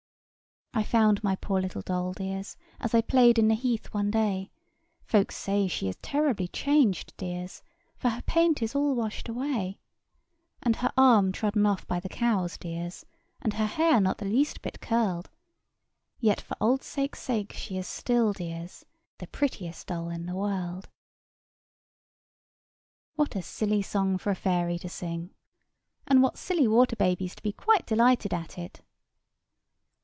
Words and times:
[Picture: 0.73 0.87
The 0.87 0.91
broken 0.91 0.99
doll] 1.01 1.07
I 1.11 1.11
found 1.11 1.23
my 1.23 1.35
poor 1.35 1.61
little 1.61 1.81
doll, 1.81 2.13
dears, 2.13 2.57
As 2.79 2.95
I 2.95 3.01
played 3.01 3.37
in 3.37 3.49
the 3.49 3.55
heath 3.55 3.87
one 3.93 4.09
day: 4.09 4.51
Folks 5.03 5.35
say 5.35 5.67
she 5.67 5.89
is 5.89 5.97
terribly 5.97 6.47
changed, 6.47 7.13
dears, 7.17 7.61
For 7.97 8.07
her 8.09 8.21
paint 8.21 8.61
is 8.61 8.73
all 8.73 8.95
washed 8.95 9.27
away, 9.27 9.79
And 10.63 10.77
her 10.77 10.91
arm 10.95 11.33
trodden 11.33 11.65
off 11.65 11.85
by 11.87 11.99
the 11.99 12.07
cows, 12.09 12.57
dears, 12.57 13.05
And 13.41 13.55
her 13.55 13.65
hair 13.65 13.99
not 13.99 14.19
the 14.19 14.25
least 14.25 14.61
bit 14.61 14.79
curled: 14.79 15.29
Yet, 16.21 16.39
for 16.39 16.55
old 16.61 16.83
sakes' 16.83 17.21
sake 17.21 17.51
she 17.51 17.77
is 17.77 17.85
still, 17.85 18.31
dears, 18.31 18.85
The 19.17 19.27
prettiest 19.27 19.87
doll 19.87 20.09
in 20.09 20.25
the 20.25 20.35
world. 20.35 20.87
What 23.15 23.35
a 23.35 23.41
silly 23.41 23.81
song 23.81 24.17
for 24.17 24.31
a 24.31 24.35
fairy 24.35 24.79
to 24.79 24.87
sing! 24.89 25.31
And 26.07 26.23
what 26.23 26.37
silly 26.37 26.67
water 26.67 26.95
babies 26.95 27.35
to 27.35 27.43
be 27.43 27.51
quite 27.51 27.85
delighted 27.85 28.33
at 28.33 28.57
it! 28.57 28.79